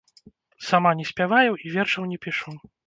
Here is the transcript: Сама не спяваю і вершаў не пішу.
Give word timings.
Сама 0.69 0.95
не 1.03 1.07
спяваю 1.11 1.51
і 1.67 1.77
вершаў 1.77 2.03
не 2.15 2.23
пішу. 2.27 2.61